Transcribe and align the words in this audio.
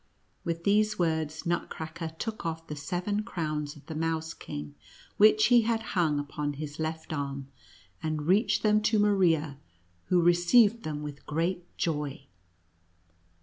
With 0.43 0.63
these 0.63 0.97
words, 0.97 1.45
Nut 1.45 1.69
cracker 1.69 2.09
took 2.17 2.43
off 2.43 2.65
the 2.65 2.75
seven 2.75 3.21
crowns 3.21 3.75
of 3.75 3.85
the 3.85 3.93
Mouse 3.93 4.33
King, 4.33 4.73
which 5.17 5.45
he 5.45 5.61
had 5.61 5.83
hung 5.93 6.17
upon 6.17 6.53
his 6.53 6.79
left 6.79 7.13
arm, 7.13 7.49
and 8.01 8.23
reached 8.25 8.63
them 8.63 8.81
to 8.81 8.97
Maria, 8.97 9.59
who 10.05 10.19
received 10.19 10.81
them 10.81 11.03
with 11.03 11.23
great 11.27 11.77
joy. 11.77 12.25